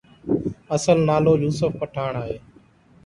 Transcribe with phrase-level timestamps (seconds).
[0.75, 2.37] اصل نالو يوسف پٺاڻ آهي